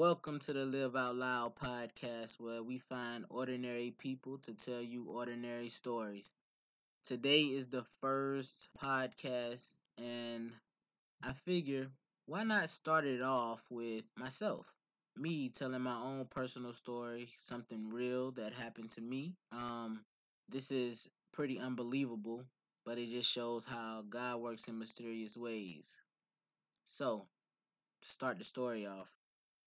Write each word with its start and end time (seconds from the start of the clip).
Welcome 0.00 0.38
to 0.38 0.54
the 0.54 0.64
Live 0.64 0.96
Out 0.96 1.14
Loud 1.14 1.56
podcast, 1.56 2.40
where 2.40 2.62
we 2.62 2.78
find 2.78 3.26
ordinary 3.28 3.90
people 3.98 4.38
to 4.44 4.54
tell 4.54 4.80
you 4.80 5.04
ordinary 5.04 5.68
stories. 5.68 6.24
Today 7.04 7.42
is 7.42 7.68
the 7.68 7.84
first 8.00 8.70
podcast, 8.82 9.80
and 9.98 10.52
I 11.22 11.34
figure 11.44 11.88
why 12.24 12.44
not 12.44 12.70
start 12.70 13.04
it 13.04 13.20
off 13.20 13.62
with 13.68 14.04
myself? 14.16 14.64
Me 15.18 15.50
telling 15.50 15.82
my 15.82 16.00
own 16.00 16.24
personal 16.30 16.72
story, 16.72 17.28
something 17.36 17.90
real 17.90 18.30
that 18.30 18.54
happened 18.54 18.92
to 18.92 19.02
me. 19.02 19.34
Um, 19.52 20.00
this 20.48 20.70
is 20.70 21.10
pretty 21.34 21.58
unbelievable, 21.58 22.46
but 22.86 22.96
it 22.96 23.10
just 23.10 23.30
shows 23.30 23.66
how 23.66 24.02
God 24.08 24.40
works 24.40 24.66
in 24.66 24.78
mysterious 24.78 25.36
ways. 25.36 25.86
So, 26.86 27.26
to 28.00 28.08
start 28.08 28.38
the 28.38 28.44
story 28.44 28.86
off, 28.86 29.10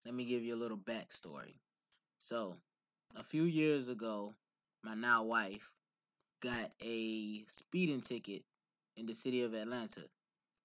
let 0.06 0.14
me 0.14 0.26
give 0.26 0.44
you 0.44 0.56
a 0.56 0.58
little 0.58 0.78
backstory. 0.78 1.56
So, 2.20 2.56
a 3.16 3.24
few 3.24 3.44
years 3.44 3.90
ago, 3.90 4.34
my 4.84 4.96
now 4.96 5.24
wife 5.24 5.72
got 6.42 6.72
a 6.82 7.44
speeding 7.48 8.02
ticket 8.02 8.44
in 8.98 9.06
the 9.06 9.14
city 9.14 9.44
of 9.44 9.54
Atlanta. 9.54 10.04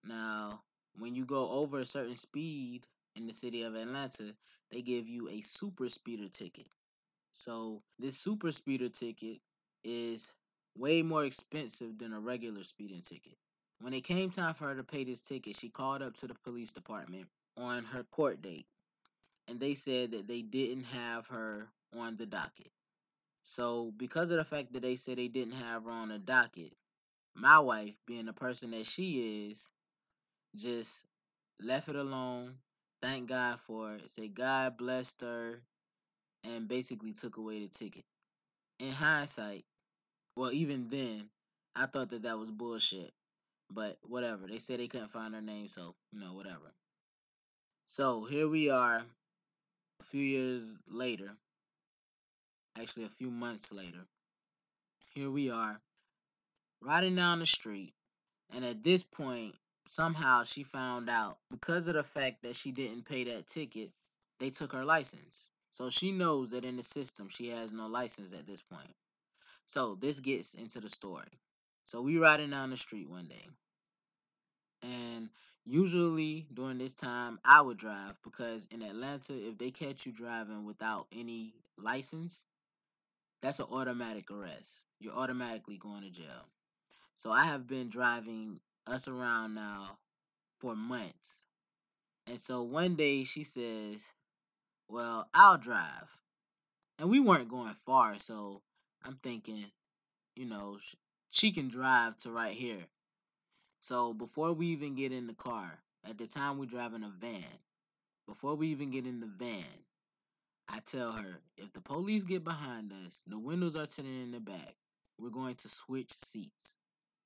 Now, 0.04 0.60
when 0.98 1.14
you 1.14 1.24
go 1.24 1.48
over 1.48 1.78
a 1.78 1.84
certain 1.84 2.16
speed 2.16 2.82
in 3.14 3.26
the 3.26 3.32
city 3.32 3.62
of 3.62 3.74
Atlanta, 3.76 4.34
they 4.70 4.82
give 4.82 5.06
you 5.08 5.28
a 5.28 5.40
super 5.40 5.88
speeder 5.88 6.28
ticket. 6.28 6.66
So, 7.32 7.82
this 7.98 8.18
super 8.18 8.50
speeder 8.50 8.88
ticket 8.88 9.38
is 9.84 10.32
way 10.76 11.02
more 11.02 11.24
expensive 11.24 11.98
than 11.98 12.12
a 12.12 12.20
regular 12.20 12.64
speeding 12.64 13.02
ticket. 13.02 13.36
When 13.80 13.94
it 13.94 14.02
came 14.02 14.30
time 14.30 14.54
for 14.54 14.66
her 14.66 14.74
to 14.74 14.82
pay 14.82 15.04
this 15.04 15.20
ticket, 15.20 15.54
she 15.54 15.68
called 15.68 16.02
up 16.02 16.16
to 16.16 16.26
the 16.26 16.34
police 16.44 16.72
department 16.72 17.26
on 17.56 17.84
her 17.84 18.02
court 18.10 18.42
date 18.42 18.66
and 19.48 19.58
they 19.58 19.74
said 19.74 20.12
that 20.12 20.28
they 20.28 20.42
didn't 20.42 20.84
have 20.84 21.26
her 21.28 21.68
on 21.98 22.16
the 22.16 22.26
docket. 22.26 22.70
So, 23.44 23.92
because 23.96 24.30
of 24.30 24.36
the 24.36 24.44
fact 24.44 24.74
that 24.74 24.82
they 24.82 24.94
said 24.94 25.16
they 25.16 25.28
didn't 25.28 25.54
have 25.54 25.84
her 25.84 25.90
on 25.90 26.10
the 26.10 26.18
docket, 26.18 26.72
my 27.34 27.58
wife, 27.58 27.94
being 28.06 28.26
the 28.26 28.32
person 28.32 28.72
that 28.72 28.84
she 28.84 29.48
is, 29.50 29.66
just 30.54 31.04
left 31.60 31.88
it 31.88 31.96
alone. 31.96 32.54
Thank 33.00 33.28
God 33.28 33.58
for 33.60 33.94
it. 33.94 34.10
Say 34.10 34.28
God 34.28 34.76
blessed 34.76 35.22
her 35.22 35.62
and 36.44 36.68
basically 36.68 37.12
took 37.12 37.36
away 37.36 37.60
the 37.60 37.68
ticket. 37.68 38.04
In 38.80 38.90
hindsight, 38.90 39.64
well, 40.36 40.52
even 40.52 40.88
then, 40.90 41.30
I 41.74 41.86
thought 41.86 42.10
that 42.10 42.22
that 42.22 42.38
was 42.38 42.50
bullshit. 42.50 43.12
But 43.70 43.98
whatever. 44.02 44.46
They 44.46 44.58
said 44.58 44.80
they 44.80 44.88
couldn't 44.88 45.10
find 45.10 45.34
her 45.34 45.42
name, 45.42 45.68
so, 45.68 45.94
you 46.12 46.20
know, 46.20 46.32
whatever. 46.32 46.72
So 47.86 48.24
here 48.24 48.48
we 48.48 48.70
are 48.70 49.02
a 50.00 50.04
few 50.04 50.22
years 50.22 50.62
later, 50.88 51.30
actually 52.80 53.04
a 53.04 53.08
few 53.08 53.30
months 53.30 53.72
later, 53.72 54.06
here 55.14 55.30
we 55.30 55.50
are 55.50 55.80
riding 56.80 57.16
down 57.16 57.40
the 57.40 57.46
street. 57.46 57.94
And 58.54 58.64
at 58.64 58.82
this 58.82 59.02
point, 59.02 59.54
somehow 59.86 60.44
she 60.44 60.62
found 60.62 61.08
out 61.10 61.38
because 61.50 61.88
of 61.88 61.94
the 61.94 62.02
fact 62.02 62.42
that 62.42 62.54
she 62.54 62.72
didn't 62.72 63.06
pay 63.06 63.24
that 63.24 63.48
ticket, 63.48 63.90
they 64.38 64.50
took 64.50 64.72
her 64.72 64.84
license. 64.84 65.46
So 65.70 65.90
she 65.90 66.12
knows 66.12 66.50
that 66.50 66.64
in 66.64 66.76
the 66.76 66.82
system 66.82 67.28
she 67.28 67.48
has 67.50 67.72
no 67.72 67.86
license 67.86 68.32
at 68.32 68.46
this 68.46 68.62
point. 68.62 68.94
So 69.66 69.96
this 70.00 70.20
gets 70.20 70.54
into 70.54 70.80
the 70.80 70.88
story. 70.88 71.38
So 71.84 72.00
we 72.00 72.18
riding 72.18 72.50
down 72.50 72.70
the 72.70 72.76
street 72.76 73.08
one 73.08 73.26
day. 73.26 73.46
And 74.82 75.28
Usually 75.70 76.46
during 76.54 76.78
this 76.78 76.94
time, 76.94 77.38
I 77.44 77.60
would 77.60 77.76
drive 77.76 78.18
because 78.24 78.66
in 78.70 78.80
Atlanta, 78.80 79.34
if 79.34 79.58
they 79.58 79.70
catch 79.70 80.06
you 80.06 80.12
driving 80.12 80.64
without 80.64 81.06
any 81.12 81.52
license, 81.76 82.46
that's 83.42 83.60
an 83.60 83.66
automatic 83.70 84.30
arrest. 84.30 84.84
You're 84.98 85.12
automatically 85.12 85.76
going 85.76 86.04
to 86.04 86.10
jail. 86.10 86.48
So 87.16 87.30
I 87.30 87.44
have 87.44 87.66
been 87.66 87.90
driving 87.90 88.60
us 88.86 89.08
around 89.08 89.54
now 89.54 89.98
for 90.58 90.74
months. 90.74 91.48
And 92.26 92.40
so 92.40 92.62
one 92.62 92.94
day 92.94 93.22
she 93.24 93.42
says, 93.42 94.10
Well, 94.88 95.28
I'll 95.34 95.58
drive. 95.58 96.16
And 96.98 97.10
we 97.10 97.20
weren't 97.20 97.50
going 97.50 97.76
far. 97.84 98.18
So 98.18 98.62
I'm 99.04 99.18
thinking, 99.22 99.66
you 100.34 100.46
know, 100.46 100.78
she 101.28 101.50
can 101.50 101.68
drive 101.68 102.16
to 102.18 102.30
right 102.30 102.56
here. 102.56 102.86
So 103.80 104.12
before 104.12 104.52
we 104.52 104.66
even 104.68 104.94
get 104.94 105.12
in 105.12 105.26
the 105.26 105.34
car, 105.34 105.78
at 106.08 106.18
the 106.18 106.26
time 106.26 106.58
we're 106.58 106.66
driving 106.66 107.04
a 107.04 107.10
van, 107.20 107.44
before 108.26 108.54
we 108.54 108.68
even 108.68 108.90
get 108.90 109.06
in 109.06 109.20
the 109.20 109.26
van, 109.26 109.64
I 110.68 110.80
tell 110.80 111.12
her 111.12 111.40
if 111.56 111.72
the 111.72 111.80
police 111.80 112.24
get 112.24 112.44
behind 112.44 112.92
us, 113.06 113.22
the 113.26 113.38
windows 113.38 113.76
are 113.76 113.86
tinted 113.86 114.22
in 114.22 114.32
the 114.32 114.40
back, 114.40 114.74
we're 115.18 115.30
going 115.30 115.54
to 115.56 115.68
switch 115.68 116.12
seats 116.12 116.76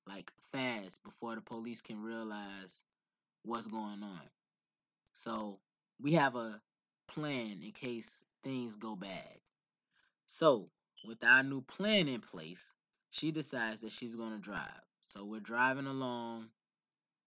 like 0.07 0.31
fast 0.51 1.03
before 1.03 1.35
the 1.35 1.41
police 1.41 1.81
can 1.81 2.01
realize 2.01 2.83
what's 3.43 3.67
going 3.67 4.03
on. 4.03 4.21
So 5.13 5.59
we 6.01 6.13
have 6.13 6.35
a 6.35 6.61
plan 7.07 7.61
in 7.63 7.71
case 7.71 8.23
things 8.43 8.75
go 8.75 8.95
bad. 8.95 9.39
So 10.27 10.69
with 11.05 11.23
our 11.23 11.43
new 11.43 11.61
plan 11.61 12.07
in 12.07 12.21
place, 12.21 12.63
she 13.11 13.31
decides 13.31 13.81
that 13.81 13.91
she's 13.91 14.15
going 14.15 14.31
to 14.31 14.39
drive. 14.39 14.81
So 15.13 15.25
we're 15.25 15.41
driving 15.41 15.85
along, 15.85 16.47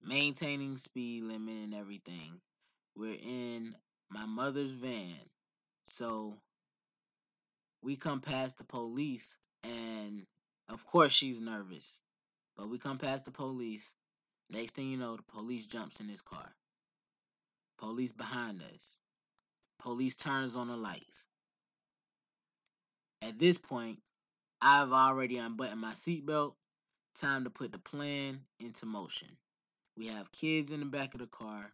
maintaining 0.03 0.77
speed 0.77 1.23
limit 1.23 1.55
and 1.55 1.73
everything. 1.73 2.41
We're 2.97 3.15
in 3.15 3.77
my 4.11 4.27
mother's 4.27 4.73
van. 4.73 5.15
So 5.85 6.35
we 7.85 7.95
come 7.95 8.21
past 8.21 8.59
the 8.59 8.65
police 8.65 9.37
and 9.63 10.27
of 10.69 10.85
course 10.85 11.13
she's 11.13 11.39
nervous. 11.39 12.01
But 12.57 12.71
we 12.71 12.79
come 12.79 12.99
past 12.99 13.25
the 13.25 13.31
police. 13.31 13.89
Next 14.51 14.75
thing 14.75 14.91
you 14.91 14.97
know, 14.97 15.15
the 15.15 15.23
police 15.23 15.69
jumps 15.69 16.01
in 16.01 16.09
his 16.09 16.23
car. 16.23 16.51
Police 17.79 18.11
behind 18.11 18.63
us. 18.63 18.99
Police 19.79 20.17
turns 20.17 20.57
on 20.57 20.67
the 20.67 20.77
lights. 20.77 21.27
At 23.23 23.39
this 23.39 23.59
point, 23.59 24.01
I've 24.61 24.91
already 24.91 25.37
unbuttoned 25.37 25.81
my 25.81 25.93
seatbelt 25.93 26.55
Time 27.19 27.44
to 27.44 27.50
put 27.50 27.72
the 27.72 27.78
plan 27.78 28.41
into 28.60 28.84
motion. 28.84 29.28
We 29.97 30.09
have 30.09 30.31
kids 30.32 30.71
in 30.71 30.81
the 30.81 30.87
back 30.87 31.15
of 31.15 31.21
the 31.21 31.27
car. 31.27 31.72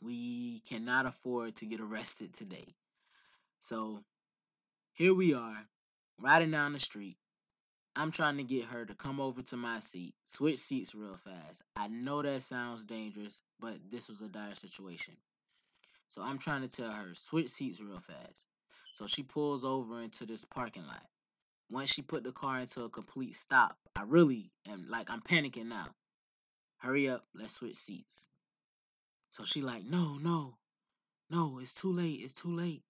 We 0.00 0.60
cannot 0.60 1.06
afford 1.06 1.56
to 1.56 1.66
get 1.66 1.80
arrested 1.80 2.32
today. 2.32 2.76
So 3.58 4.04
here 4.92 5.12
we 5.12 5.34
are, 5.34 5.66
riding 6.20 6.52
down 6.52 6.72
the 6.72 6.78
street. 6.78 7.16
I'm 7.96 8.12
trying 8.12 8.36
to 8.36 8.44
get 8.44 8.66
her 8.66 8.84
to 8.84 8.94
come 8.94 9.20
over 9.20 9.42
to 9.42 9.56
my 9.56 9.80
seat, 9.80 10.14
switch 10.24 10.58
seats 10.58 10.94
real 10.94 11.16
fast. 11.16 11.62
I 11.74 11.88
know 11.88 12.22
that 12.22 12.42
sounds 12.42 12.84
dangerous, 12.84 13.40
but 13.58 13.74
this 13.90 14.08
was 14.08 14.20
a 14.20 14.28
dire 14.28 14.54
situation. 14.54 15.14
So 16.06 16.22
I'm 16.22 16.38
trying 16.38 16.62
to 16.62 16.68
tell 16.68 16.92
her, 16.92 17.14
switch 17.14 17.48
seats 17.48 17.80
real 17.80 17.98
fast. 17.98 18.46
So 18.94 19.08
she 19.08 19.24
pulls 19.24 19.64
over 19.64 20.00
into 20.00 20.26
this 20.26 20.44
parking 20.44 20.86
lot 20.86 21.02
once 21.72 21.92
she 21.92 22.02
put 22.02 22.22
the 22.22 22.32
car 22.32 22.58
into 22.58 22.82
a 22.82 22.90
complete 22.90 23.34
stop, 23.34 23.76
I 23.96 24.02
really 24.02 24.52
am 24.68 24.86
like 24.88 25.10
I'm 25.10 25.22
panicking 25.22 25.66
now. 25.66 25.88
Hurry 26.78 27.08
up, 27.08 27.24
let's 27.34 27.54
switch 27.54 27.76
seats. 27.76 28.28
So 29.30 29.44
she 29.44 29.62
like, 29.62 29.84
no, 29.84 30.18
no, 30.18 30.56
no, 31.30 31.58
it's 31.60 31.74
too 31.74 31.92
late, 31.92 32.20
it's 32.22 32.34
too 32.34 32.54
late. 32.54 32.82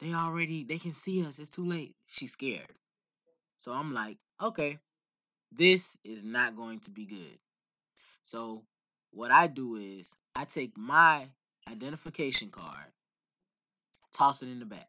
They 0.00 0.14
already 0.14 0.64
they 0.64 0.78
can 0.78 0.94
see 0.94 1.24
us, 1.24 1.38
it's 1.38 1.50
too 1.50 1.66
late. 1.66 1.94
She's 2.06 2.32
scared. 2.32 2.72
So 3.58 3.72
I'm 3.72 3.92
like, 3.92 4.16
okay, 4.42 4.78
this 5.52 5.98
is 6.02 6.24
not 6.24 6.56
going 6.56 6.80
to 6.80 6.90
be 6.90 7.04
good. 7.04 7.38
So 8.22 8.62
what 9.10 9.30
I 9.30 9.48
do 9.48 9.76
is 9.76 10.10
I 10.34 10.44
take 10.46 10.78
my 10.78 11.28
identification 11.70 12.48
card, 12.48 12.90
toss 14.14 14.42
it 14.42 14.48
in 14.48 14.60
the 14.60 14.64
back. 14.64 14.88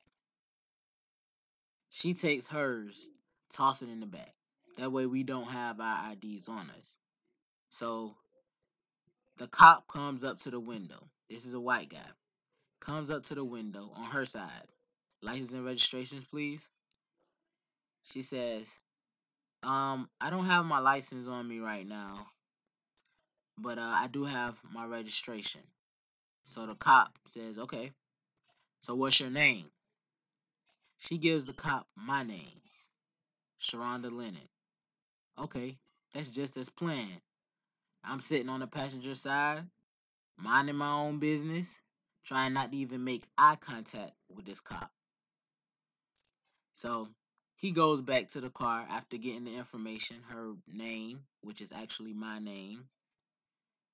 She 1.96 2.16
takes 2.16 2.48
hers, 2.48 3.08
toss 3.52 3.84
it 3.84 3.90
in 3.90 4.00
the 4.00 4.08
back. 4.08 4.34
That 4.78 4.92
way 4.92 5.06
we 5.06 5.22
don't 5.22 5.46
have 5.46 5.80
our 5.80 6.14
IDs 6.14 6.50
on 6.50 6.72
us. 6.72 6.98
So 7.70 8.16
the 9.38 9.48
cop 9.48 9.88
comes 9.88 10.24
up 10.24 10.40
to 10.40 10.50
the 10.50 10.60
window. 10.60 11.08
This 11.30 11.46
is 11.46 11.54
a 11.54 11.60
white 11.60 11.90
guy. 11.90 12.00
Comes 12.82 13.12
up 13.12 13.22
to 13.26 13.36
the 13.36 13.46
window 13.46 13.92
on 13.96 14.06
her 14.06 14.26
side. 14.26 14.50
License 15.22 15.52
and 15.52 15.64
registrations, 15.64 16.26
please. 16.26 16.62
She 18.02 18.24
says, 18.24 18.66
um, 19.62 20.10
I 20.20 20.32
don't 20.32 20.46
have 20.46 20.66
my 20.66 20.80
license 20.80 21.28
on 21.28 21.48
me 21.48 21.60
right 21.60 21.88
now, 21.88 22.26
but 23.60 23.78
uh, 23.78 23.82
I 23.82 24.08
do 24.08 24.26
have 24.26 24.58
my 24.74 24.88
registration. 24.88 25.62
So 26.46 26.66
the 26.66 26.74
cop 26.74 27.20
says, 27.28 27.60
okay. 27.60 27.92
So 28.82 28.96
what's 28.96 29.20
your 29.20 29.30
name? 29.30 29.68
She 30.98 31.18
gives 31.18 31.48
the 31.48 31.54
cop 31.54 31.88
my 31.96 32.24
name, 32.24 32.62
Sharonda 33.62 34.12
Lennon. 34.12 34.50
Okay, 35.40 35.78
that's 36.14 36.30
just 36.30 36.58
as 36.58 36.70
planned. 36.70 37.22
I'm 38.04 38.20
sitting 38.20 38.50
on 38.50 38.60
the 38.62 38.68
passenger 38.68 39.16
side, 39.16 39.64
minding 40.38 40.76
my 40.76 40.92
own 40.92 41.20
business. 41.20 41.80
trying 42.26 42.54
not 42.54 42.72
to 42.72 42.78
even 42.78 43.04
make 43.04 43.24
eye 43.38 43.58
contact 43.60 44.14
with 44.34 44.46
this 44.46 44.62
cop. 44.62 44.90
So 46.74 47.08
he 47.56 47.72
goes 47.72 48.02
back 48.02 48.30
to 48.30 48.42
the 48.42 48.50
car 48.50 48.86
after 48.90 49.18
getting 49.18 49.46
the 49.46 49.56
information, 49.56 50.18
her 50.30 50.54
name, 50.72 51.22
which 51.42 51.62
is 51.62 51.72
actually 51.72 52.14
my 52.14 52.40
name, 52.40 52.86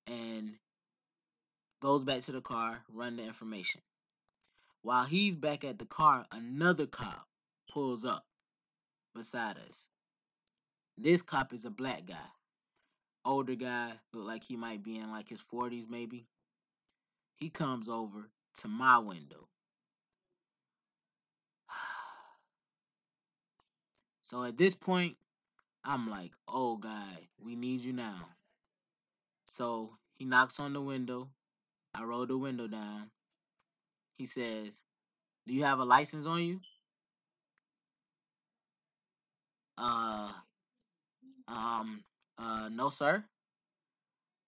and 0.06 0.54
goes 1.80 2.04
back 2.04 2.20
to 2.22 2.32
the 2.32 2.40
car, 2.40 2.78
run 2.92 3.16
the 3.16 3.24
information. 3.24 3.80
While 4.82 5.04
he's 5.04 5.36
back 5.36 5.64
at 5.64 5.78
the 5.78 5.84
car, 5.84 6.24
another 6.32 6.86
cop 6.86 7.26
pulls 7.70 8.04
up 8.04 8.24
beside 9.14 9.56
us. 9.58 9.86
This 10.96 11.22
cop 11.22 11.52
is 11.52 11.64
a 11.64 11.70
black 11.70 12.06
guy. 12.06 12.16
Older 13.24 13.54
guy, 13.54 13.92
look 14.14 14.26
like 14.26 14.44
he 14.44 14.56
might 14.56 14.82
be 14.82 14.96
in 14.96 15.10
like 15.10 15.28
his 15.28 15.42
40s 15.42 15.88
maybe. 15.90 16.26
He 17.36 17.50
comes 17.50 17.88
over 17.88 18.30
to 18.60 18.68
my 18.68 18.98
window. 18.98 19.48
So 24.22 24.44
at 24.44 24.56
this 24.56 24.76
point, 24.76 25.16
I'm 25.84 26.08
like, 26.08 26.30
oh 26.46 26.76
God, 26.76 27.18
we 27.42 27.56
need 27.56 27.80
you 27.80 27.92
now. 27.92 28.28
So 29.48 29.96
he 30.18 30.24
knocks 30.24 30.60
on 30.60 30.72
the 30.72 30.80
window. 30.80 31.30
I 31.94 32.04
roll 32.04 32.26
the 32.26 32.38
window 32.38 32.68
down. 32.68 33.10
He 34.20 34.26
says, 34.26 34.82
Do 35.46 35.54
you 35.54 35.64
have 35.64 35.78
a 35.78 35.84
license 35.86 36.26
on 36.26 36.42
you? 36.42 36.60
Uh 39.78 40.30
um 41.48 42.04
uh 42.36 42.68
no 42.70 42.90
sir. 42.90 43.24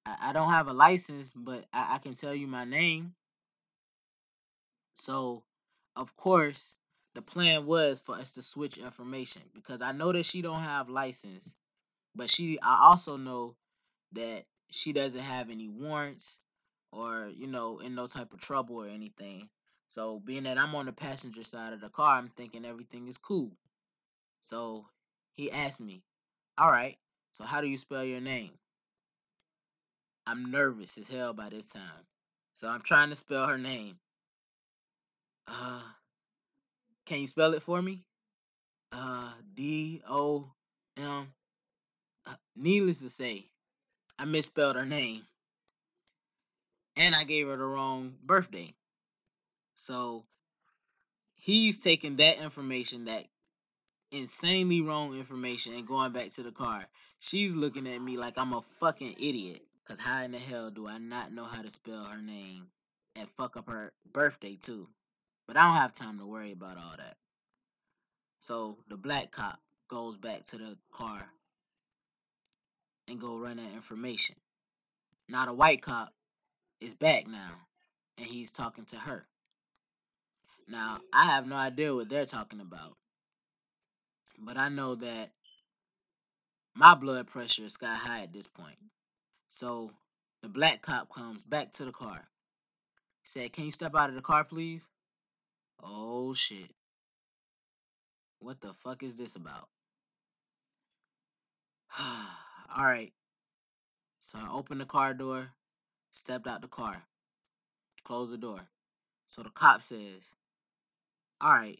I, 0.04 0.16
I 0.24 0.32
don't 0.34 0.50
have 0.50 0.68
a 0.68 0.74
license, 0.74 1.32
but 1.34 1.64
I, 1.72 1.94
I 1.94 1.98
can 2.00 2.14
tell 2.14 2.34
you 2.34 2.46
my 2.46 2.66
name. 2.66 3.14
So 4.94 5.42
of 5.96 6.14
course 6.16 6.76
the 7.14 7.22
plan 7.22 7.64
was 7.64 7.98
for 7.98 8.14
us 8.14 8.32
to 8.32 8.42
switch 8.42 8.76
information 8.76 9.42
because 9.54 9.80
I 9.80 9.92
know 9.92 10.12
that 10.12 10.26
she 10.26 10.42
don't 10.42 10.60
have 10.60 10.90
license, 10.90 11.48
but 12.14 12.30
she 12.30 12.60
I 12.60 12.80
also 12.82 13.16
know 13.16 13.56
that 14.12 14.44
she 14.70 14.92
doesn't 14.92 15.20
have 15.20 15.50
any 15.50 15.68
warrants 15.68 16.38
or 16.92 17.30
you 17.34 17.46
know 17.46 17.78
in 17.80 17.94
no 17.94 18.06
type 18.06 18.32
of 18.34 18.40
trouble 18.40 18.76
or 18.76 18.88
anything. 18.88 19.48
So 19.94 20.20
being 20.20 20.44
that 20.44 20.58
I'm 20.58 20.74
on 20.74 20.86
the 20.86 20.92
passenger 20.92 21.42
side 21.42 21.74
of 21.74 21.80
the 21.80 21.90
car, 21.90 22.16
I'm 22.16 22.28
thinking 22.28 22.64
everything 22.64 23.08
is 23.08 23.18
cool. 23.18 23.52
So 24.40 24.86
he 25.34 25.50
asked 25.50 25.80
me, 25.80 26.02
"All 26.56 26.70
right, 26.70 26.98
so 27.30 27.44
how 27.44 27.60
do 27.60 27.66
you 27.66 27.76
spell 27.76 28.04
your 28.04 28.20
name?" 28.20 28.52
I'm 30.26 30.50
nervous 30.50 30.96
as 30.96 31.08
hell 31.08 31.34
by 31.34 31.50
this 31.50 31.66
time. 31.66 32.06
So 32.54 32.68
I'm 32.68 32.82
trying 32.82 33.10
to 33.10 33.16
spell 33.16 33.46
her 33.46 33.58
name. 33.58 33.98
Uh 35.46 35.82
can 37.04 37.20
you 37.20 37.26
spell 37.26 37.52
it 37.54 37.62
for 37.62 37.82
me? 37.82 38.06
Uh, 38.92 39.32
D 39.54 40.02
O 40.08 40.50
M. 40.96 41.34
Uh, 42.24 42.34
needless 42.54 43.00
to 43.00 43.10
say, 43.10 43.50
I 44.18 44.24
misspelled 44.24 44.76
her 44.76 44.86
name, 44.86 45.26
and 46.96 47.14
I 47.14 47.24
gave 47.24 47.48
her 47.48 47.56
the 47.56 47.64
wrong 47.64 48.14
birthday. 48.22 48.72
So 49.82 50.22
he's 51.34 51.80
taking 51.80 52.14
that 52.18 52.38
information, 52.38 53.06
that 53.06 53.24
insanely 54.12 54.80
wrong 54.80 55.16
information, 55.16 55.74
and 55.74 55.84
going 55.84 56.12
back 56.12 56.28
to 56.30 56.44
the 56.44 56.52
car. 56.52 56.86
She's 57.18 57.56
looking 57.56 57.88
at 57.88 58.00
me 58.00 58.16
like 58.16 58.38
I'm 58.38 58.52
a 58.52 58.62
fucking 58.78 59.16
idiot. 59.18 59.60
Cause 59.84 59.98
how 59.98 60.22
in 60.22 60.30
the 60.30 60.38
hell 60.38 60.70
do 60.70 60.86
I 60.86 60.98
not 60.98 61.32
know 61.32 61.42
how 61.42 61.62
to 61.62 61.68
spell 61.68 62.04
her 62.04 62.22
name 62.22 62.68
and 63.16 63.28
fuck 63.30 63.56
up 63.56 63.68
her 63.68 63.92
birthday 64.12 64.54
too? 64.54 64.86
But 65.48 65.56
I 65.56 65.64
don't 65.64 65.76
have 65.76 65.92
time 65.92 66.20
to 66.20 66.26
worry 66.26 66.52
about 66.52 66.76
all 66.76 66.94
that. 66.98 67.16
So 68.40 68.78
the 68.88 68.96
black 68.96 69.32
cop 69.32 69.58
goes 69.88 70.16
back 70.16 70.44
to 70.44 70.58
the 70.58 70.76
car 70.92 71.26
and 73.08 73.20
go 73.20 73.36
run 73.36 73.56
that 73.56 73.74
information. 73.74 74.36
Now 75.28 75.46
the 75.46 75.52
white 75.52 75.82
cop 75.82 76.14
is 76.80 76.94
back 76.94 77.26
now 77.26 77.50
and 78.16 78.26
he's 78.28 78.52
talking 78.52 78.84
to 78.84 78.96
her. 78.96 79.26
Now 80.68 81.00
I 81.12 81.26
have 81.26 81.46
no 81.46 81.56
idea 81.56 81.94
what 81.94 82.08
they're 82.08 82.26
talking 82.26 82.60
about. 82.60 82.96
But 84.38 84.56
I 84.56 84.68
know 84.68 84.94
that 84.96 85.30
my 86.74 86.94
blood 86.94 87.26
pressure 87.26 87.64
is 87.64 87.74
sky 87.74 87.94
high 87.94 88.22
at 88.22 88.32
this 88.32 88.48
point. 88.48 88.78
So 89.48 89.90
the 90.42 90.48
black 90.48 90.82
cop 90.82 91.12
comes 91.12 91.44
back 91.44 91.72
to 91.72 91.84
the 91.84 91.92
car. 91.92 92.28
He 93.22 93.28
said, 93.28 93.52
Can 93.52 93.66
you 93.66 93.70
step 93.70 93.94
out 93.94 94.08
of 94.08 94.14
the 94.14 94.22
car, 94.22 94.44
please? 94.44 94.88
Oh 95.82 96.32
shit. 96.32 96.70
What 98.40 98.60
the 98.60 98.72
fuck 98.72 99.02
is 99.02 99.14
this 99.14 99.36
about? 99.36 99.68
All 102.00 102.84
right. 102.84 103.12
So 104.18 104.38
I 104.38 104.50
opened 104.52 104.80
the 104.80 104.86
car 104.86 105.14
door, 105.14 105.50
stepped 106.10 106.46
out 106.46 106.62
the 106.62 106.68
car, 106.68 107.02
closed 108.04 108.32
the 108.32 108.38
door. 108.38 108.60
So 109.28 109.42
the 109.42 109.50
cop 109.50 109.82
says, 109.82 110.22
All 111.42 111.50
right, 111.52 111.78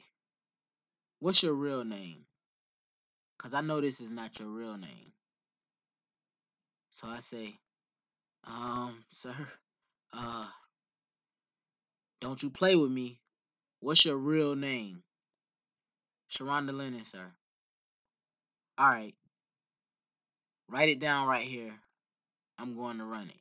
what's 1.20 1.42
your 1.42 1.54
real 1.54 1.84
name? 1.84 2.26
Because 3.38 3.54
I 3.54 3.60
know 3.60 3.80
this 3.80 4.00
is 4.00 4.10
not 4.10 4.40
your 4.40 4.48
real 4.48 4.76
name. 4.76 5.12
So 6.90 7.08
I 7.08 7.20
say, 7.20 7.54
Um, 8.44 9.04
sir, 9.10 9.34
uh, 10.12 10.48
don't 12.20 12.42
you 12.42 12.50
play 12.50 12.76
with 12.76 12.90
me. 12.90 13.20
What's 13.80 14.04
your 14.04 14.16
real 14.16 14.56
name? 14.56 15.02
Sharonda 16.30 16.72
Lennon, 16.72 17.04
sir. 17.04 17.32
All 18.78 18.88
right. 18.88 19.14
Write 20.68 20.88
it 20.88 21.00
down 21.00 21.28
right 21.28 21.46
here. 21.46 21.74
I'm 22.58 22.76
going 22.76 22.98
to 22.98 23.04
run 23.04 23.28
it. 23.28 23.40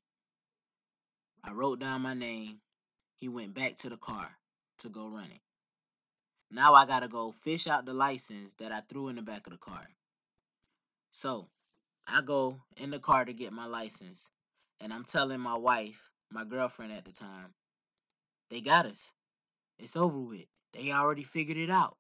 I 1.44 1.54
wrote 1.54 1.80
down 1.80 2.02
my 2.02 2.14
name. 2.14 2.60
He 3.20 3.30
went 3.30 3.54
back 3.54 3.76
to 3.78 3.90
the 3.90 3.98
car 3.98 4.30
to 4.80 4.90
go 4.90 5.08
run 5.08 5.32
it. 5.32 5.42
Now 6.54 6.74
I 6.74 6.86
gotta 6.86 7.08
go 7.08 7.32
fish 7.32 7.68
out 7.68 7.86
the 7.86 7.94
license 7.94 8.54
that 8.56 8.74
I 8.74 8.82
threw 8.82 9.08
in 9.08 9.16
the 9.16 9.22
back 9.22 9.48
of 9.48 9.54
the 9.54 9.58
car. 9.58 9.88
So 11.12 11.48
I 12.06 12.22
go 12.22 12.60
in 12.76 12.90
the 12.90 13.00
car 13.00 13.24
to 13.24 13.32
get 13.32 13.54
my 13.54 13.66
license, 13.66 14.28
and 14.82 14.92
I'm 14.92 15.06
telling 15.06 15.40
my 15.40 15.56
wife, 15.56 16.10
my 16.30 16.44
girlfriend 16.44 16.92
at 16.92 17.06
the 17.06 17.14
time, 17.14 17.54
they 18.50 18.60
got 18.60 18.86
us. 18.86 19.02
It's 19.80 19.96
over 19.96 20.20
with. 20.20 20.46
They 20.74 20.92
already 20.92 21.24
figured 21.24 21.58
it 21.58 21.70
out. 21.70 21.96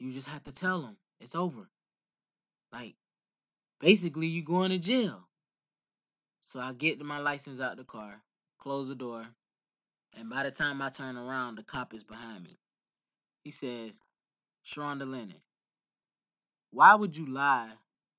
You 0.00 0.10
just 0.10 0.28
have 0.28 0.42
to 0.44 0.52
tell 0.52 0.80
them 0.82 0.96
it's 1.20 1.36
over. 1.36 1.68
Like, 2.72 2.96
basically, 3.80 4.26
you 4.26 4.42
going 4.42 4.70
to 4.70 4.78
jail. 4.78 5.28
So 6.40 6.58
I 6.58 6.72
get 6.72 7.00
my 7.00 7.18
license 7.18 7.60
out 7.60 7.76
the 7.76 7.84
car, 7.84 8.22
close 8.58 8.88
the 8.88 8.94
door, 8.94 9.24
and 10.18 10.28
by 10.28 10.42
the 10.42 10.50
time 10.50 10.82
I 10.82 10.88
turn 10.88 11.16
around, 11.16 11.56
the 11.56 11.62
cop 11.62 11.94
is 11.94 12.02
behind 12.02 12.42
me. 12.44 12.58
He 13.42 13.50
says, 13.50 13.98
Sharonda 14.66 15.10
Lennon, 15.10 15.40
why 16.70 16.94
would 16.94 17.16
you 17.16 17.26
lie 17.26 17.70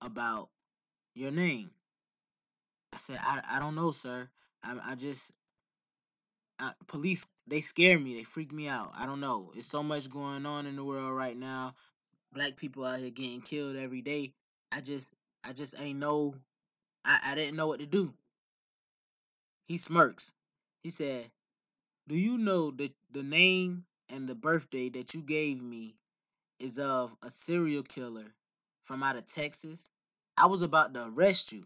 about 0.02 0.50
your 1.16 1.32
name? 1.32 1.72
I 2.94 2.98
said, 2.98 3.20
I, 3.22 3.42
I 3.50 3.60
don't 3.60 3.76
know, 3.76 3.92
sir. 3.92 4.28
I, 4.64 4.78
I 4.84 4.96
just, 4.96 5.32
I, 6.60 6.74
police, 6.88 7.28
they 7.48 7.62
scare 7.62 7.98
me. 7.98 8.16
They 8.16 8.24
freak 8.24 8.52
me 8.52 8.68
out. 8.68 8.92
I 8.98 9.06
don't 9.06 9.20
know. 9.20 9.52
It's 9.56 9.68
so 9.68 9.84
much 9.84 10.10
going 10.10 10.46
on 10.46 10.66
in 10.66 10.76
the 10.76 10.84
world 10.84 11.16
right 11.16 11.38
now. 11.38 11.76
Black 12.34 12.56
people 12.56 12.86
out 12.86 13.00
here 13.00 13.10
getting 13.10 13.42
killed 13.42 13.76
every 13.76 14.02
day. 14.02 14.34
I 14.72 14.82
just, 14.82 15.14
I 15.44 15.54
just 15.54 15.80
ain't 15.80 16.00
know. 16.00 16.36
I, 17.06 17.20
I 17.28 17.36
didn't 17.36 17.56
know 17.56 17.68
what 17.68 17.80
to 17.80 17.86
do. 17.86 18.14
He 19.68 19.78
smirks. 19.78 20.34
He 20.84 20.90
said, 20.90 21.30
Do 22.08 22.18
you 22.18 22.38
know 22.38 22.72
that 22.72 22.92
the 23.12 23.24
name 23.24 23.86
and 24.12 24.28
the 24.28 24.36
birthday 24.36 24.90
that 24.90 25.14
you 25.14 25.22
gave 25.22 25.62
me 25.62 25.96
is 26.60 26.78
of 26.78 27.16
a 27.24 27.30
serial 27.30 27.84
killer 27.84 28.34
from 28.84 29.04
out 29.04 29.16
of 29.16 29.26
Texas? 29.26 29.90
I 30.38 30.48
was 30.48 30.62
about 30.62 30.94
to 30.94 31.08
arrest 31.08 31.52
you. 31.52 31.66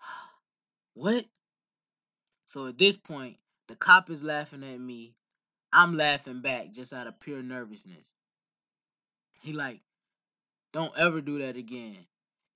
what? 0.94 1.24
So 2.46 2.66
at 2.66 2.78
this 2.78 2.96
point, 2.96 3.36
the 3.68 3.76
cop 3.76 4.10
is 4.10 4.22
laughing 4.22 4.62
at 4.62 4.78
me. 4.78 5.14
I'm 5.72 5.96
laughing 5.96 6.40
back 6.40 6.72
just 6.72 6.92
out 6.92 7.06
of 7.06 7.18
pure 7.18 7.42
nervousness. 7.42 8.06
He 9.40 9.52
like, 9.52 9.80
don't 10.72 10.96
ever 10.96 11.20
do 11.20 11.38
that 11.38 11.56
again. 11.56 12.06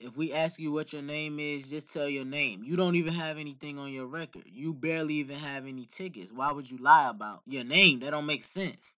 If 0.01 0.17
we 0.17 0.33
ask 0.33 0.61
you 0.61 0.71
what 0.71 0.93
your 0.93 1.03
name 1.03 1.41
is, 1.41 1.71
just 1.71 1.93
tell 1.93 2.09
your 2.09 2.25
name. 2.25 2.63
You 2.63 2.77
don't 2.77 2.95
even 2.95 3.15
have 3.15 3.37
anything 3.37 3.79
on 3.79 3.93
your 3.93 4.07
record. 4.07 4.45
You 4.47 4.73
barely 4.73 5.15
even 5.15 5.37
have 5.37 5.67
any 5.67 5.87
tickets. 5.87 6.33
Why 6.33 6.53
would 6.53 6.71
you 6.71 6.79
lie 6.79 7.09
about 7.09 7.43
your 7.47 7.65
name? 7.65 8.01
That 8.01 8.11
don't 8.11 8.27
make 8.27 8.45
sense. 8.45 8.95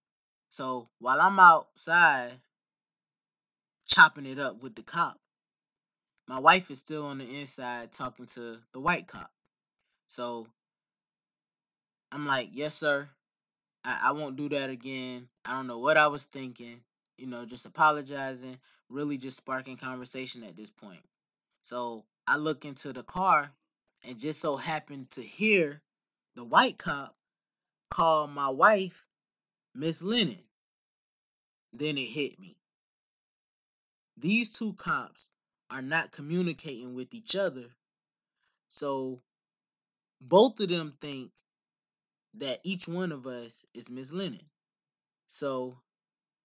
So 0.50 0.88
while 0.98 1.20
I'm 1.20 1.38
outside 1.38 2.32
chopping 3.86 4.26
it 4.26 4.38
up 4.38 4.62
with 4.62 4.74
the 4.74 4.82
cop, 4.82 5.18
my 6.28 6.38
wife 6.38 6.70
is 6.70 6.78
still 6.78 7.06
on 7.06 7.18
the 7.18 7.40
inside 7.40 7.92
talking 7.92 8.26
to 8.26 8.58
the 8.72 8.80
white 8.80 9.08
cop. 9.08 9.30
So 10.06 10.46
I'm 12.12 12.26
like, 12.26 12.50
yes, 12.52 12.74
sir. 12.74 13.08
I, 13.84 14.00
I 14.04 14.12
won't 14.12 14.36
do 14.36 14.48
that 14.50 14.68
again. 14.68 15.28
I 15.44 15.52
don't 15.52 15.66
know 15.66 15.78
what 15.78 15.96
I 15.96 16.08
was 16.08 16.24
thinking. 16.24 16.80
You 17.16 17.26
know, 17.26 17.44
just 17.46 17.66
apologizing, 17.66 18.58
really 18.90 19.16
just 19.16 19.36
sparking 19.36 19.76
conversation 19.76 20.42
at 20.44 20.56
this 20.56 20.70
point. 20.70 21.02
So 21.62 22.04
I 22.26 22.36
look 22.36 22.64
into 22.64 22.92
the 22.92 23.02
car 23.02 23.52
and 24.04 24.18
just 24.18 24.40
so 24.40 24.56
happened 24.56 25.10
to 25.10 25.22
hear 25.22 25.80
the 26.34 26.44
white 26.44 26.78
cop 26.78 27.14
call 27.90 28.26
my 28.26 28.48
wife 28.48 29.06
Miss 29.74 30.02
Lennon. 30.02 30.42
Then 31.72 31.98
it 31.98 32.06
hit 32.06 32.38
me. 32.40 32.56
These 34.16 34.50
two 34.50 34.74
cops 34.74 35.30
are 35.70 35.82
not 35.82 36.10
communicating 36.10 36.94
with 36.94 37.14
each 37.14 37.36
other. 37.36 37.66
So 38.68 39.22
both 40.20 40.60
of 40.60 40.68
them 40.68 40.94
think 41.00 41.30
that 42.34 42.60
each 42.62 42.86
one 42.86 43.12
of 43.12 43.26
us 43.26 43.64
is 43.74 43.88
Miss 43.88 44.12
Lennon. 44.12 44.44
So 45.26 45.78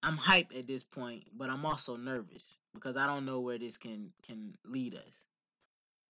I'm 0.06 0.20
hyped 0.20 0.56
at 0.56 0.68
this 0.68 0.84
point, 0.84 1.24
but 1.36 1.50
I'm 1.50 1.66
also 1.66 1.98
nervous 1.98 2.58
because 2.76 2.96
I 2.96 3.08
don't 3.08 3.26
know 3.26 3.40
where 3.40 3.58
this 3.58 3.76
can 3.76 4.14
can 4.22 4.56
lead 4.64 4.94
us. 4.94 5.26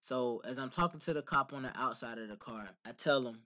So 0.01 0.41
as 0.43 0.59
I'm 0.59 0.69
talking 0.69 0.99
to 0.99 1.13
the 1.13 1.21
cop 1.21 1.53
on 1.53 1.63
the 1.63 1.71
outside 1.79 2.17
of 2.17 2.27
the 2.27 2.35
car, 2.35 2.67
I 2.85 2.91
tell 2.91 3.25
him, 3.25 3.39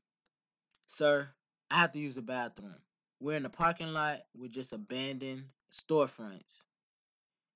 "Sir, 0.87 1.29
I 1.69 1.75
have 1.75 1.91
to 1.91 1.99
use 1.99 2.15
the 2.15 2.23
bathroom. 2.23 2.81
We're 3.19 3.37
in 3.37 3.43
the 3.43 3.49
parking 3.49 3.93
lot 3.93 4.25
with 4.35 4.51
just 4.51 4.73
abandoned 4.73 5.43
storefronts. 5.71 6.63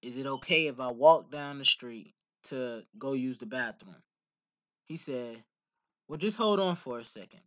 Is 0.04 0.18
it 0.18 0.28
okay 0.28 0.68
if 0.68 0.80
I 0.80 0.92
walk 0.92 1.32
down 1.32 1.58
the 1.58 1.66
street 1.66 2.14
to 2.44 2.86
go 3.00 3.14
use 3.14 3.40
the 3.40 3.48
bathroom?" 3.48 4.04
He 4.86 4.98
said, 4.98 5.44
"Well, 6.08 6.20
just 6.20 6.38
hold 6.38 6.60
on 6.60 6.76
for 6.76 7.00
a 7.00 7.04
second. 7.04 7.42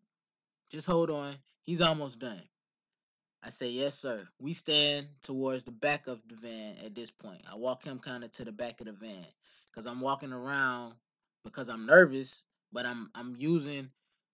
Just 0.71 0.88
hold 0.88 1.09
on. 1.09 1.37
He's 1.62 1.81
almost 1.81 2.19
done." 2.19 2.43
I 3.43 3.50
say, 3.50 3.71
yes, 3.71 3.95
sir. 3.97 4.26
We 4.40 4.52
stand 4.52 5.07
towards 5.23 5.62
the 5.62 5.71
back 5.71 6.09
of 6.09 6.21
the 6.28 6.35
van 6.35 6.76
at 6.85 6.95
this 6.95 7.11
point. 7.11 7.43
I 7.50 7.57
walk 7.57 7.85
him 7.85 7.99
kind 7.99 8.25
of 8.25 8.33
to 8.33 8.45
the 8.45 8.52
back 8.52 8.81
of 8.81 8.87
the 8.87 8.93
van 8.93 9.26
because 9.71 9.87
I'm 9.87 10.00
walking 10.00 10.33
around 10.33 10.95
because 11.45 11.69
I'm 11.69 11.87
nervous, 11.87 12.45
but 12.73 12.87
I'm 12.87 13.11
I'm 13.14 13.37
using 13.38 13.90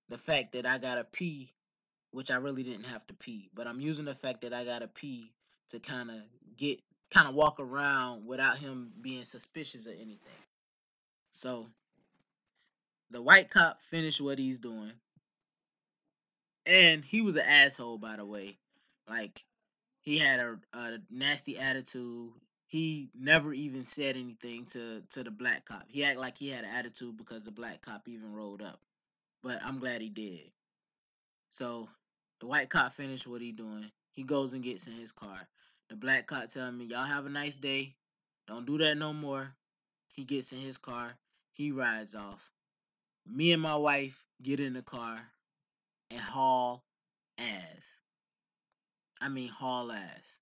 the 0.09 0.19
fact 0.19 0.53
that 0.53 0.67
I 0.67 0.79
gotta 0.79 1.05
pee, 1.05 1.51
which 2.11 2.31
I 2.31 2.37
really 2.37 2.63
didn't 2.63 2.85
have 2.87 3.07
to 3.09 3.15
pee, 3.15 3.51
but 3.55 3.67
I'm 3.67 3.81
using 3.81 4.05
the 4.05 4.15
fact 4.15 4.43
that 4.43 4.53
I 4.53 4.65
gotta 4.65 4.89
pee 4.89 5.33
to 5.71 5.81
kind 5.81 6.11
of 6.11 6.17
get 6.57 6.81
kind 7.11 7.29
of 7.29 7.35
walk 7.35 7.61
around 7.61 8.27
without 8.27 8.57
him 8.57 8.93
being 9.01 9.25
suspicious 9.25 9.87
of 9.87 9.95
anything. 9.95 10.43
So 11.33 11.67
the 13.11 13.21
white 13.21 13.51
cop 13.51 13.83
finished 13.83 14.21
what 14.21 14.39
he's 14.39 14.59
doing. 14.59 14.93
And 16.65 17.05
he 17.05 17.21
was 17.21 17.37
an 17.37 17.43
asshole, 17.43 17.99
by 17.99 18.17
the 18.17 18.25
way. 18.25 18.57
Like 19.09 19.45
he 20.01 20.19
had 20.19 20.41
a, 20.41 20.59
a 20.73 20.99
nasty 21.11 21.59
attitude. 21.59 22.33
He 22.67 23.11
never 23.15 23.53
even 23.53 23.85
said 23.85 24.17
anything 24.17 24.65
to 24.67 25.03
to 25.11 25.23
the 25.23 25.31
black 25.31 25.65
cop. 25.65 25.85
He 25.89 26.05
acted 26.05 26.21
like 26.21 26.39
he 26.39 26.49
had 26.49 26.65
an 26.65 26.71
attitude 26.71 27.17
because 27.17 27.45
the 27.45 27.51
black 27.51 27.83
cop 27.83 28.09
even 28.09 28.33
rolled 28.33 28.63
up. 28.63 28.81
But 29.43 29.61
I'm 29.65 29.79
glad 29.79 30.01
he 30.01 30.09
did. 30.09 30.51
So 31.51 31.89
the 32.41 32.47
white 32.47 32.71
cop 32.71 32.93
finished 32.93 33.27
what 33.27 33.43
he 33.43 33.53
doing. 33.53 33.91
He 34.13 34.23
goes 34.23 34.53
and 34.53 34.63
gets 34.65 34.87
in 34.87 34.95
his 34.95 35.13
car. 35.13 35.49
The 35.89 35.97
black 35.97 36.27
cop 36.27 36.49
telling 36.49 36.79
me, 36.79 36.87
"Y'all 36.87 37.05
have 37.05 37.27
a 37.27 37.31
nice 37.31 37.57
day. 37.57 37.95
Don't 38.47 38.67
do 38.67 38.79
that 38.79 38.97
no 38.97 39.13
more." 39.13 39.55
He 40.15 40.25
gets 40.25 40.53
in 40.53 40.61
his 40.61 40.79
car. 40.79 41.17
He 41.53 41.73
rides 41.73 42.15
off. 42.15 42.53
Me 43.27 43.53
and 43.53 43.63
my 43.63 43.77
wife 43.77 44.27
get 44.43 44.61
in 44.61 44.73
the 44.73 44.83
car 44.83 45.21
and 46.11 46.21
haul 46.21 46.85
ass. 47.39 48.02
I 49.23 49.29
mean, 49.29 49.49
haul 49.49 49.93
ass. 49.93 50.37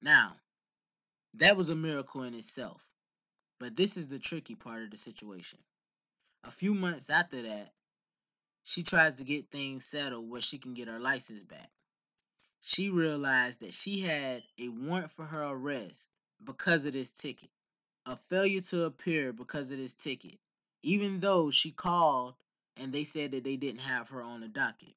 Now, 0.00 0.36
that 1.34 1.56
was 1.56 1.68
a 1.68 1.74
miracle 1.74 2.22
in 2.22 2.34
itself. 2.34 2.80
But 3.58 3.74
this 3.74 3.96
is 3.96 4.06
the 4.06 4.20
tricky 4.20 4.54
part 4.54 4.84
of 4.84 4.90
the 4.92 4.96
situation. 4.96 5.58
A 6.44 6.50
few 6.52 6.74
months 6.74 7.10
after 7.10 7.42
that, 7.42 7.72
she 8.62 8.84
tries 8.84 9.16
to 9.16 9.24
get 9.24 9.50
things 9.50 9.84
settled 9.84 10.30
where 10.30 10.40
she 10.40 10.58
can 10.58 10.74
get 10.74 10.86
her 10.86 11.00
license 11.00 11.42
back. 11.42 11.70
She 12.60 12.88
realized 12.88 13.60
that 13.60 13.74
she 13.74 14.00
had 14.00 14.44
a 14.60 14.68
warrant 14.68 15.10
for 15.10 15.24
her 15.24 15.42
arrest 15.42 16.00
because 16.44 16.86
of 16.86 16.92
this 16.92 17.10
ticket, 17.10 17.50
a 18.04 18.16
failure 18.28 18.60
to 18.60 18.84
appear 18.84 19.32
because 19.32 19.72
of 19.72 19.78
this 19.78 19.94
ticket, 19.94 20.38
even 20.84 21.18
though 21.18 21.50
she 21.50 21.72
called 21.72 22.34
and 22.76 22.92
they 22.92 23.04
said 23.04 23.32
that 23.32 23.42
they 23.42 23.56
didn't 23.56 23.80
have 23.80 24.10
her 24.10 24.22
on 24.22 24.40
the 24.40 24.48
docket. 24.48 24.94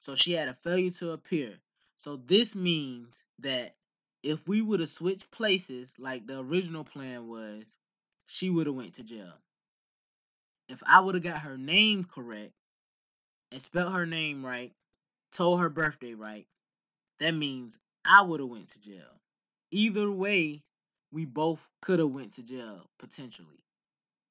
So 0.00 0.14
she 0.14 0.32
had 0.32 0.48
a 0.48 0.54
failure 0.54 0.90
to 0.92 1.12
appear. 1.12 1.58
So 2.00 2.16
this 2.16 2.56
means 2.56 3.26
that 3.40 3.74
if 4.22 4.48
we 4.48 4.62
would 4.62 4.80
have 4.80 4.88
switched 4.88 5.30
places 5.30 5.92
like 5.98 6.26
the 6.26 6.40
original 6.40 6.82
plan 6.82 7.28
was, 7.28 7.76
she 8.24 8.48
would 8.48 8.66
have 8.66 8.74
went 8.74 8.94
to 8.94 9.02
jail. 9.02 9.34
If 10.70 10.82
I 10.86 11.00
would 11.00 11.14
have 11.14 11.22
got 11.22 11.40
her 11.40 11.58
name 11.58 12.04
correct 12.04 12.54
and 13.52 13.60
spelled 13.60 13.92
her 13.92 14.06
name 14.06 14.42
right, 14.42 14.72
told 15.30 15.60
her 15.60 15.68
birthday 15.68 16.14
right, 16.14 16.46
that 17.18 17.32
means 17.32 17.78
I 18.02 18.22
would 18.22 18.40
have 18.40 18.48
went 18.48 18.68
to 18.68 18.80
jail. 18.80 19.20
Either 19.70 20.10
way, 20.10 20.62
we 21.12 21.26
both 21.26 21.68
could 21.82 21.98
have 21.98 22.12
went 22.12 22.32
to 22.32 22.42
jail 22.42 22.88
potentially. 22.98 23.62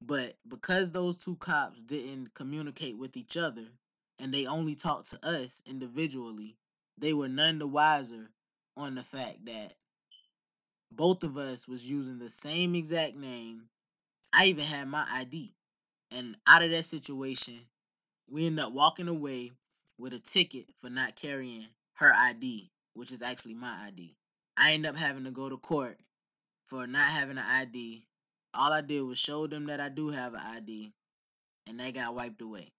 But 0.02 0.34
because 0.48 0.90
those 0.90 1.16
two 1.16 1.36
cops 1.36 1.84
didn't 1.84 2.34
communicate 2.34 2.98
with 2.98 3.16
each 3.16 3.36
other 3.36 3.66
and 4.18 4.34
they 4.34 4.46
only 4.46 4.74
talked 4.74 5.12
to 5.12 5.24
us 5.24 5.62
individually, 5.66 6.56
they 7.00 7.12
were 7.12 7.28
none 7.28 7.58
the 7.58 7.66
wiser 7.66 8.30
on 8.76 8.94
the 8.94 9.02
fact 9.02 9.46
that 9.46 9.74
both 10.92 11.24
of 11.24 11.36
us 11.36 11.66
was 11.66 11.88
using 11.88 12.18
the 12.18 12.28
same 12.28 12.74
exact 12.74 13.16
name. 13.16 13.62
I 14.32 14.46
even 14.46 14.64
had 14.64 14.88
my 14.88 15.06
ID. 15.10 15.54
And 16.10 16.36
out 16.46 16.62
of 16.62 16.70
that 16.70 16.84
situation, 16.84 17.60
we 18.28 18.46
ended 18.46 18.64
up 18.64 18.72
walking 18.72 19.08
away 19.08 19.52
with 19.98 20.12
a 20.12 20.18
ticket 20.18 20.66
for 20.80 20.90
not 20.90 21.16
carrying 21.16 21.66
her 21.94 22.12
ID, 22.14 22.70
which 22.94 23.12
is 23.12 23.22
actually 23.22 23.54
my 23.54 23.86
ID. 23.86 24.14
I 24.56 24.72
ended 24.72 24.90
up 24.90 24.96
having 24.96 25.24
to 25.24 25.30
go 25.30 25.48
to 25.48 25.56
court 25.56 25.98
for 26.66 26.86
not 26.86 27.08
having 27.08 27.38
an 27.38 27.44
ID. 27.46 28.04
All 28.54 28.72
I 28.72 28.80
did 28.80 29.02
was 29.02 29.18
show 29.18 29.46
them 29.46 29.66
that 29.66 29.80
I 29.80 29.88
do 29.88 30.10
have 30.10 30.34
an 30.34 30.40
ID, 30.40 30.92
and 31.66 31.78
they 31.78 31.92
got 31.92 32.14
wiped 32.14 32.42
away. 32.42 32.72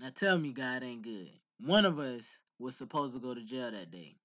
Now 0.00 0.08
tell 0.14 0.38
me 0.38 0.52
God 0.52 0.82
ain't 0.82 1.02
good. 1.02 1.30
One 1.60 1.84
of 1.84 1.98
us 1.98 2.38
was 2.58 2.76
supposed 2.76 3.14
to 3.14 3.20
go 3.20 3.34
to 3.34 3.42
jail 3.42 3.70
that 3.70 3.90
day, 3.90 4.16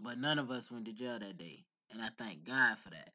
but 0.00 0.18
none 0.18 0.38
of 0.38 0.50
us 0.50 0.70
went 0.70 0.86
to 0.86 0.92
jail 0.92 1.18
that 1.18 1.38
day, 1.38 1.64
and 1.92 2.02
I 2.02 2.08
thank 2.18 2.44
God 2.44 2.78
for 2.78 2.90
that. 2.90 3.12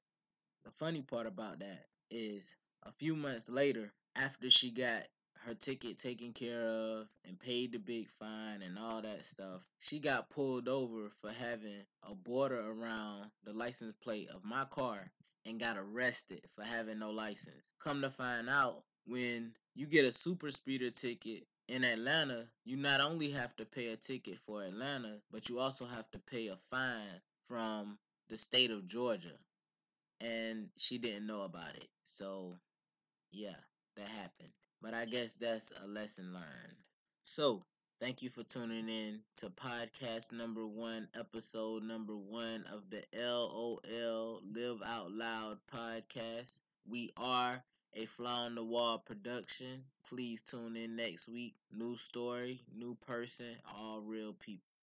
The 0.66 0.72
funny 0.72 1.02
part 1.02 1.28
about 1.28 1.60
that 1.60 1.86
is 2.12 2.56
a 2.84 2.92
few 2.92 3.16
months 3.16 3.50
later, 3.50 3.92
after 4.16 4.50
she 4.50 4.72
got 4.72 5.04
her 5.46 5.54
ticket 5.54 5.98
taken 5.98 6.34
care 6.34 6.66
of 6.66 7.08
and 7.26 7.40
paid 7.40 7.72
the 7.72 7.80
big 7.80 8.10
fine 8.10 8.62
and 8.62 8.78
all 8.78 9.02
that 9.02 9.24
stuff, 9.24 9.62
she 9.80 10.00
got 10.00 10.30
pulled 10.30 10.68
over 10.68 11.10
for 11.22 11.32
having 11.32 11.86
a 12.04 12.14
border 12.16 12.60
around 12.60 13.32
the 13.44 13.54
license 13.54 13.96
plate 14.04 14.28
of 14.34 14.44
my 14.44 14.66
car 14.66 15.10
and 15.46 15.60
got 15.60 15.78
arrested 15.78 16.42
for 16.54 16.64
having 16.64 17.00
no 17.00 17.12
license. 17.12 17.74
Come 17.82 18.02
to 18.02 18.10
find 18.10 18.50
out, 18.50 18.84
when 19.06 19.54
you 19.76 19.86
get 19.86 20.04
a 20.06 20.12
super 20.12 20.52
speeder 20.52 20.90
ticket 20.90 21.44
in 21.68 21.84
Atlanta, 21.84 22.46
you 22.64 22.78
not 22.78 23.02
only 23.02 23.30
have 23.32 23.56
to 23.58 23.66
pay 23.66 23.88
a 23.88 23.98
ticket 23.98 24.40
for 24.46 24.64
Atlanta, 24.64 25.18
but 25.32 25.50
you 25.50 25.60
also 25.60 25.86
have 25.86 26.10
to 26.12 26.20
pay 26.20 26.48
a 26.48 26.58
fine 26.72 27.22
from 27.48 27.98
the 28.30 28.38
state 28.38 28.72
of 28.72 28.88
Georgia. 28.88 29.38
And 30.22 30.70
she 30.78 30.98
didn't 30.98 31.28
know 31.28 31.42
about 31.42 31.76
it. 31.76 31.90
So, 32.04 32.56
yeah, 33.32 33.56
that 33.96 34.08
happened. 34.08 34.54
But 34.82 34.94
I 34.94 35.06
guess 35.06 35.36
that's 35.36 35.74
a 35.84 35.88
lesson 35.88 36.34
learned. 36.34 36.78
So, 37.26 37.64
thank 38.00 38.22
you 38.22 38.30
for 38.30 38.44
tuning 38.44 38.90
in 38.90 39.20
to 39.38 39.50
podcast 39.50 40.32
number 40.32 40.66
one, 40.66 41.08
episode 41.20 41.84
number 41.84 42.16
one 42.16 42.64
of 42.72 42.90
the 42.90 43.04
LOL 43.14 44.42
Live 44.54 44.82
Out 44.86 45.12
Loud 45.12 45.58
podcast. 45.74 46.62
We 46.90 47.12
are 47.18 47.62
a 47.94 48.06
Fly 48.06 48.32
on 48.32 48.56
the 48.56 48.64
Wall 48.64 48.98
production. 49.00 49.84
Please 50.08 50.42
tune 50.42 50.76
in 50.76 50.96
next 50.96 51.28
week. 51.28 51.56
New 51.72 51.98
story, 51.98 52.62
new 52.74 52.96
person, 52.96 53.58
all 53.76 54.02
real 54.02 54.34
people. 54.34 54.77